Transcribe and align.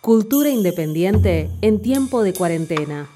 Cultura 0.00 0.48
independiente 0.48 1.50
en 1.60 1.82
tiempo 1.82 2.22
de 2.22 2.32
cuarentena. 2.32 3.08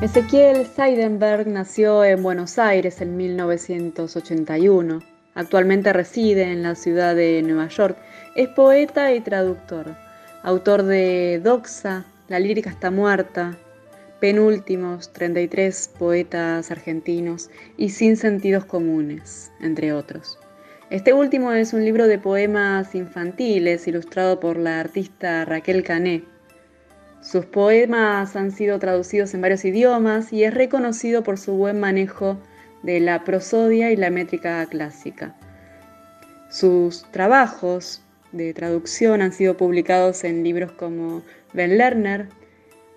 Ezequiel 0.00 0.64
Seidenberg 0.64 1.48
nació 1.48 2.04
en 2.04 2.22
Buenos 2.22 2.56
Aires 2.56 3.00
en 3.00 3.16
1981. 3.16 5.00
Actualmente 5.34 5.92
reside 5.92 6.52
en 6.52 6.62
la 6.62 6.76
ciudad 6.76 7.16
de 7.16 7.42
Nueva 7.42 7.68
York. 7.68 7.98
Es 8.36 8.48
poeta 8.50 9.12
y 9.12 9.20
traductor. 9.20 9.96
Autor 10.44 10.84
de 10.84 11.40
Doxa, 11.42 12.04
La 12.28 12.38
lírica 12.38 12.70
está 12.70 12.92
muerta, 12.92 13.58
Penúltimos, 14.20 15.12
33 15.12 15.90
poetas 15.98 16.70
argentinos 16.70 17.50
y 17.76 17.90
Sin 17.90 18.16
sentidos 18.16 18.64
comunes, 18.64 19.50
entre 19.60 19.92
otros. 19.92 20.38
Este 20.90 21.14
último 21.14 21.50
es 21.52 21.72
un 21.72 21.82
libro 21.82 22.06
de 22.06 22.18
poemas 22.18 22.94
infantiles 22.94 23.88
ilustrado 23.88 24.38
por 24.38 24.58
la 24.58 24.80
artista 24.80 25.46
Raquel 25.46 25.82
Cané. 25.82 26.24
Sus 27.22 27.46
poemas 27.46 28.36
han 28.36 28.50
sido 28.50 28.78
traducidos 28.78 29.32
en 29.32 29.40
varios 29.40 29.64
idiomas 29.64 30.30
y 30.30 30.44
es 30.44 30.52
reconocido 30.52 31.22
por 31.22 31.38
su 31.38 31.54
buen 31.54 31.80
manejo 31.80 32.38
de 32.82 33.00
la 33.00 33.24
prosodia 33.24 33.92
y 33.92 33.96
la 33.96 34.10
métrica 34.10 34.64
clásica. 34.66 35.34
Sus 36.50 37.10
trabajos 37.10 38.02
de 38.32 38.52
traducción 38.52 39.22
han 39.22 39.32
sido 39.32 39.56
publicados 39.56 40.22
en 40.22 40.44
libros 40.44 40.72
como 40.72 41.22
Ben 41.54 41.78
Lerner, 41.78 42.28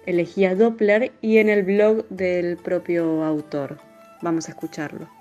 Elegía 0.06 0.56
Doppler 0.56 1.14
y 1.22 1.38
en 1.38 1.48
el 1.48 1.64
blog 1.64 2.06
del 2.10 2.58
propio 2.58 3.24
autor. 3.24 3.78
Vamos 4.22 4.50
a 4.50 4.52
escucharlo. 4.52 5.17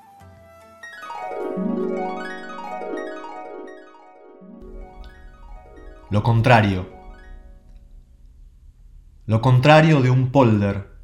Lo 6.09 6.23
contrario. 6.23 6.89
Lo 9.27 9.41
contrario 9.41 10.01
de 10.03 10.11
un 10.11 10.31
polder, 10.31 11.01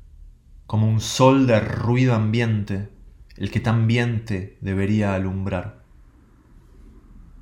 como 0.64 0.88
un 0.88 1.00
sol 1.00 1.48
de 1.48 1.58
ruido 1.58 2.14
ambiente, 2.14 2.88
el 3.36 3.50
que 3.50 3.58
tan 3.58 3.80
ambiente 3.80 4.58
debería 4.60 5.14
alumbrar. 5.14 5.82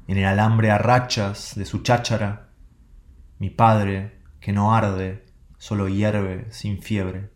En 0.09 0.17
el 0.17 0.25
alambre 0.25 0.71
a 0.71 0.79
rachas 0.79 1.55
de 1.55 1.67
su 1.67 1.83
cháchara, 1.83 2.49
mi 3.39 3.51
padre, 3.51 4.23
que 4.41 4.55
no 4.55 4.75
arde, 4.75 5.27
solo 5.59 5.87
hierve 5.87 6.51
sin 6.53 6.81
fiebre, 6.81 7.31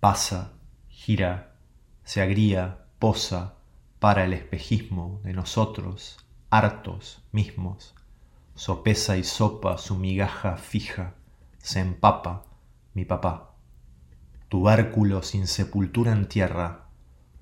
pasa, 0.00 0.54
gira, 0.88 1.58
se 2.02 2.22
agría, 2.22 2.86
posa, 2.98 3.56
para 3.98 4.24
el 4.24 4.32
espejismo 4.32 5.20
de 5.22 5.34
nosotros, 5.34 6.16
hartos 6.48 7.22
mismos 7.30 7.94
sopesa 8.54 9.16
y 9.16 9.24
sopa 9.24 9.78
su 9.78 9.96
migaja 9.96 10.56
fija, 10.56 11.14
se 11.58 11.80
empapa 11.80 12.44
mi 12.94 13.04
papá. 13.04 13.54
Tubérculo 14.48 15.22
sin 15.22 15.46
sepultura 15.46 16.12
en 16.12 16.28
tierra, 16.28 16.88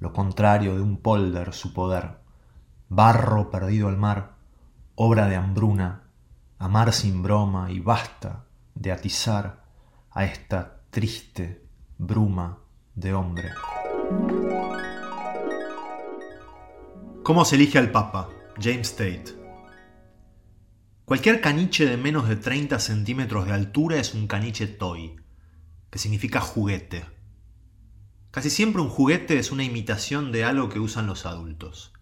lo 0.01 0.13
contrario 0.13 0.75
de 0.75 0.83
un 0.83 0.97
polder 0.97 1.53
su 1.53 1.73
poder, 1.73 2.19
barro 2.89 3.51
perdido 3.51 3.89
al 3.89 3.97
mar, 3.97 4.33
obra 4.95 5.27
de 5.27 5.37
hambruna, 5.37 6.05
amar 6.59 6.93
sin 6.93 7.23
broma 7.23 7.71
y 7.71 7.81
basta 7.81 8.45
de 8.75 8.93
atizar 8.93 9.65
a 10.11 10.25
esta 10.25 10.81
triste 10.91 11.67
bruma 11.99 12.59
de 12.95 13.15
hombre. 13.15 13.51
¿Cómo 17.23 17.45
se 17.45 17.57
elige 17.57 17.79
al 17.79 17.91
Papa? 17.91 18.29
James 18.61 18.97
Tate. 18.97 19.42
Cualquier 21.13 21.43
caniche 21.43 21.85
de 21.85 21.99
menos 21.99 22.27
de 22.27 22.37
30 22.37 22.79
centímetros 22.79 23.45
de 23.45 23.53
altura 23.53 23.99
es 23.99 24.15
un 24.15 24.27
caniche 24.27 24.67
toy, 24.67 25.17
que 25.91 25.99
significa 25.99 26.41
juguete. 26.41 27.05
Casi 28.31 28.49
siempre 28.49 28.81
un 28.81 28.89
juguete 28.89 29.39
es 29.39 29.53
una 29.53 29.63
imitación 29.63 30.33
de 30.33 30.45
algo 30.45 30.71
que 30.71 30.81
usan 30.81 31.07
los 31.07 31.27
adultos. 31.27 31.93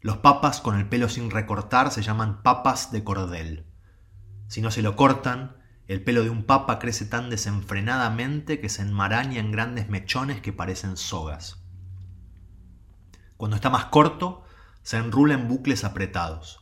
Los 0.00 0.16
papas 0.16 0.60
con 0.60 0.76
el 0.76 0.88
pelo 0.88 1.08
sin 1.08 1.30
recortar 1.30 1.92
se 1.92 2.02
llaman 2.02 2.42
papas 2.42 2.90
de 2.90 3.04
cordel. 3.04 3.64
Si 4.48 4.60
no 4.60 4.72
se 4.72 4.82
lo 4.82 4.96
cortan, 4.96 5.58
el 5.86 6.02
pelo 6.02 6.24
de 6.24 6.30
un 6.30 6.42
papa 6.42 6.80
crece 6.80 7.04
tan 7.04 7.30
desenfrenadamente 7.30 8.58
que 8.58 8.68
se 8.68 8.82
enmaraña 8.82 9.38
en 9.38 9.52
grandes 9.52 9.88
mechones 9.88 10.40
que 10.40 10.52
parecen 10.52 10.96
sogas. 10.96 11.62
Cuando 13.36 13.54
está 13.54 13.70
más 13.70 13.84
corto, 13.84 14.42
se 14.82 14.96
enrula 14.96 15.34
en 15.34 15.46
bucles 15.46 15.84
apretados. 15.84 16.61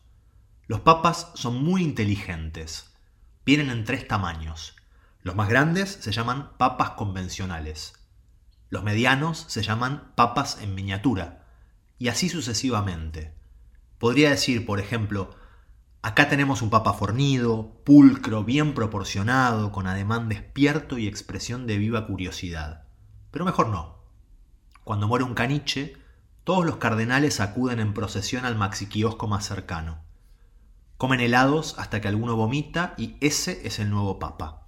Los 0.71 0.83
papas 0.83 1.33
son 1.35 1.65
muy 1.65 1.83
inteligentes. 1.83 2.95
Vienen 3.45 3.71
en 3.71 3.85
tres 3.85 4.07
tamaños. 4.07 4.77
Los 5.21 5.35
más 5.35 5.49
grandes 5.49 5.99
se 6.01 6.13
llaman 6.13 6.53
papas 6.59 6.91
convencionales. 6.91 7.95
Los 8.69 8.85
medianos 8.85 9.47
se 9.49 9.65
llaman 9.65 10.13
papas 10.15 10.59
en 10.63 10.77
miniatura. 10.77 11.45
Y 11.99 12.07
así 12.07 12.29
sucesivamente. 12.29 13.35
Podría 13.99 14.31
decir, 14.31 14.65
por 14.65 14.79
ejemplo, 14.79 15.35
acá 16.03 16.29
tenemos 16.29 16.63
un 16.63 16.71
papa 16.71 16.93
fornido, 16.93 17.83
pulcro, 17.83 18.45
bien 18.45 18.73
proporcionado, 18.73 19.73
con 19.73 19.89
ademán 19.89 20.29
despierto 20.29 20.99
y 20.99 21.09
expresión 21.09 21.67
de 21.67 21.79
viva 21.79 22.07
curiosidad. 22.07 22.85
Pero 23.33 23.45
mejor 23.45 23.71
no. 23.71 24.05
Cuando 24.85 25.09
muere 25.09 25.25
un 25.25 25.35
caniche, 25.35 25.97
todos 26.45 26.65
los 26.65 26.77
cardenales 26.77 27.41
acuden 27.41 27.81
en 27.81 27.93
procesión 27.93 28.45
al 28.45 28.55
maxiquiosco 28.55 29.27
más 29.27 29.45
cercano. 29.45 30.09
Comen 31.01 31.21
helados 31.21 31.77
hasta 31.79 32.03
que 32.03 32.09
alguno 32.09 32.37
vomita 32.37 32.93
y 32.99 33.17
ese 33.23 33.67
es 33.67 33.79
el 33.79 33.89
nuevo 33.89 34.19
papa. 34.19 34.67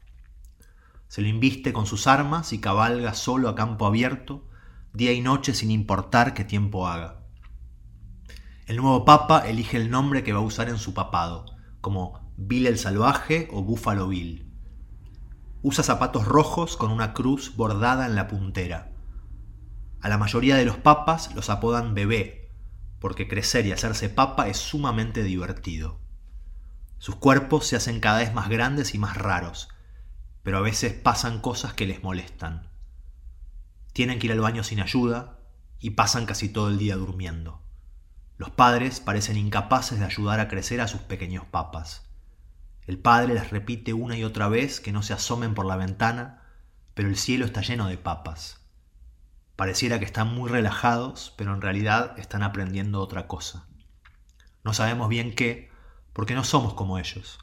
Se 1.06 1.20
lo 1.20 1.28
inviste 1.28 1.74
con 1.74 1.84
sus 1.84 2.06
armas 2.06 2.54
y 2.54 2.58
cabalga 2.58 3.12
solo 3.12 3.50
a 3.50 3.54
campo 3.54 3.84
abierto, 3.84 4.48
día 4.94 5.12
y 5.12 5.20
noche 5.20 5.52
sin 5.52 5.70
importar 5.70 6.32
qué 6.32 6.42
tiempo 6.42 6.88
haga. 6.88 7.20
El 8.64 8.78
nuevo 8.78 9.04
papa 9.04 9.46
elige 9.46 9.76
el 9.76 9.90
nombre 9.90 10.24
que 10.24 10.32
va 10.32 10.38
a 10.38 10.42
usar 10.42 10.70
en 10.70 10.78
su 10.78 10.94
papado, 10.94 11.44
como 11.82 12.32
Bill 12.38 12.66
el 12.66 12.78
Salvaje 12.78 13.50
o 13.52 13.62
Búfalo 13.62 14.08
Bill. 14.08 14.50
Usa 15.60 15.84
zapatos 15.84 16.24
rojos 16.24 16.78
con 16.78 16.90
una 16.90 17.12
cruz 17.12 17.56
bordada 17.56 18.06
en 18.06 18.14
la 18.14 18.28
puntera. 18.28 18.90
A 20.00 20.08
la 20.08 20.16
mayoría 20.16 20.56
de 20.56 20.64
los 20.64 20.78
papas 20.78 21.34
los 21.34 21.50
apodan 21.50 21.92
bebé, 21.92 22.48
porque 23.00 23.28
crecer 23.28 23.66
y 23.66 23.72
hacerse 23.72 24.08
papa 24.08 24.48
es 24.48 24.56
sumamente 24.56 25.24
divertido. 25.24 26.01
Sus 27.02 27.16
cuerpos 27.16 27.66
se 27.66 27.74
hacen 27.74 27.98
cada 27.98 28.20
vez 28.20 28.32
más 28.32 28.48
grandes 28.48 28.94
y 28.94 28.98
más 28.98 29.16
raros, 29.16 29.68
pero 30.44 30.58
a 30.58 30.60
veces 30.60 30.92
pasan 30.92 31.40
cosas 31.40 31.74
que 31.74 31.84
les 31.84 32.04
molestan. 32.04 32.68
Tienen 33.92 34.20
que 34.20 34.28
ir 34.28 34.32
al 34.32 34.38
baño 34.38 34.62
sin 34.62 34.78
ayuda 34.78 35.40
y 35.80 35.90
pasan 35.90 36.26
casi 36.26 36.48
todo 36.48 36.68
el 36.68 36.78
día 36.78 36.94
durmiendo. 36.94 37.60
Los 38.36 38.50
padres 38.50 39.00
parecen 39.00 39.36
incapaces 39.36 39.98
de 39.98 40.04
ayudar 40.04 40.38
a 40.38 40.46
crecer 40.46 40.80
a 40.80 40.86
sus 40.86 41.00
pequeños 41.00 41.44
papas. 41.44 42.08
El 42.86 43.00
padre 43.00 43.34
les 43.34 43.50
repite 43.50 43.92
una 43.92 44.16
y 44.16 44.22
otra 44.22 44.46
vez 44.46 44.78
que 44.78 44.92
no 44.92 45.02
se 45.02 45.12
asomen 45.12 45.54
por 45.54 45.66
la 45.66 45.74
ventana, 45.74 46.44
pero 46.94 47.08
el 47.08 47.16
cielo 47.16 47.46
está 47.46 47.62
lleno 47.62 47.88
de 47.88 47.98
papas. 47.98 48.60
Pareciera 49.56 49.98
que 49.98 50.04
están 50.04 50.32
muy 50.32 50.48
relajados, 50.48 51.34
pero 51.36 51.52
en 51.52 51.62
realidad 51.62 52.16
están 52.20 52.44
aprendiendo 52.44 53.00
otra 53.00 53.26
cosa. 53.26 53.66
No 54.62 54.72
sabemos 54.72 55.08
bien 55.08 55.34
qué, 55.34 55.71
porque 56.12 56.34
no 56.34 56.44
somos 56.44 56.74
como 56.74 56.98
ellos. 56.98 57.38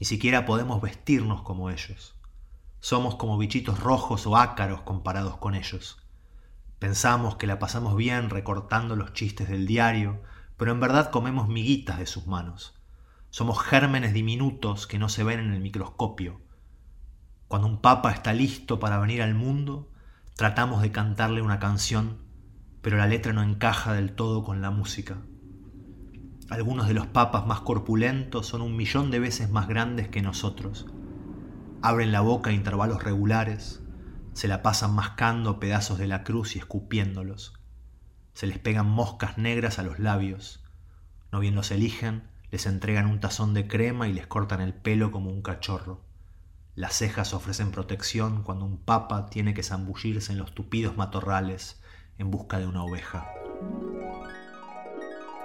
Ni 0.00 0.06
siquiera 0.06 0.46
podemos 0.46 0.80
vestirnos 0.80 1.42
como 1.42 1.70
ellos. 1.70 2.14
Somos 2.80 3.14
como 3.14 3.38
bichitos 3.38 3.80
rojos 3.80 4.26
o 4.26 4.36
ácaros 4.36 4.82
comparados 4.82 5.36
con 5.36 5.54
ellos. 5.54 5.98
Pensamos 6.78 7.36
que 7.36 7.46
la 7.46 7.58
pasamos 7.58 7.96
bien 7.96 8.28
recortando 8.28 8.96
los 8.96 9.12
chistes 9.12 9.48
del 9.48 9.66
diario, 9.66 10.20
pero 10.56 10.72
en 10.72 10.80
verdad 10.80 11.10
comemos 11.10 11.48
miguitas 11.48 11.98
de 11.98 12.06
sus 12.06 12.26
manos. 12.26 12.74
Somos 13.30 13.62
gérmenes 13.62 14.12
diminutos 14.12 14.86
que 14.86 14.98
no 14.98 15.08
se 15.08 15.24
ven 15.24 15.40
en 15.40 15.52
el 15.52 15.60
microscopio. 15.60 16.40
Cuando 17.48 17.68
un 17.68 17.80
papa 17.80 18.12
está 18.12 18.32
listo 18.32 18.78
para 18.78 18.98
venir 18.98 19.22
al 19.22 19.34
mundo, 19.34 19.90
tratamos 20.36 20.82
de 20.82 20.92
cantarle 20.92 21.40
una 21.40 21.58
canción, 21.58 22.18
pero 22.82 22.96
la 22.96 23.06
letra 23.06 23.32
no 23.32 23.42
encaja 23.42 23.92
del 23.94 24.14
todo 24.14 24.44
con 24.44 24.60
la 24.60 24.70
música. 24.70 25.18
Algunos 26.50 26.88
de 26.88 26.94
los 26.94 27.06
papas 27.06 27.46
más 27.46 27.60
corpulentos 27.60 28.46
son 28.46 28.60
un 28.60 28.76
millón 28.76 29.10
de 29.10 29.18
veces 29.18 29.50
más 29.50 29.66
grandes 29.66 30.08
que 30.08 30.20
nosotros. 30.20 30.86
Abren 31.80 32.12
la 32.12 32.20
boca 32.20 32.50
a 32.50 32.52
intervalos 32.52 33.02
regulares, 33.02 33.82
se 34.34 34.46
la 34.46 34.62
pasan 34.62 34.94
mascando 34.94 35.58
pedazos 35.58 35.98
de 35.98 36.06
la 36.06 36.22
cruz 36.22 36.54
y 36.54 36.58
escupiéndolos. 36.58 37.54
Se 38.34 38.46
les 38.46 38.58
pegan 38.58 38.86
moscas 38.86 39.38
negras 39.38 39.78
a 39.78 39.82
los 39.84 39.98
labios. 39.98 40.62
No 41.32 41.40
bien 41.40 41.54
los 41.54 41.70
eligen, 41.70 42.24
les 42.50 42.66
entregan 42.66 43.06
un 43.06 43.20
tazón 43.20 43.54
de 43.54 43.66
crema 43.66 44.06
y 44.06 44.12
les 44.12 44.26
cortan 44.26 44.60
el 44.60 44.74
pelo 44.74 45.10
como 45.12 45.30
un 45.30 45.40
cachorro. 45.40 46.02
Las 46.74 46.94
cejas 46.94 47.32
ofrecen 47.32 47.70
protección 47.70 48.42
cuando 48.42 48.66
un 48.66 48.76
papa 48.76 49.30
tiene 49.30 49.54
que 49.54 49.62
zambullirse 49.62 50.32
en 50.32 50.38
los 50.38 50.54
tupidos 50.54 50.96
matorrales 50.96 51.80
en 52.18 52.30
busca 52.30 52.58
de 52.58 52.66
una 52.66 52.82
oveja. 52.82 53.28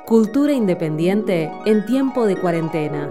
Cultura 0.09 0.53
independiente 0.53 1.51
en 1.67 1.85
tiempo 1.85 2.25
de 2.25 2.35
cuarentena. 2.35 3.07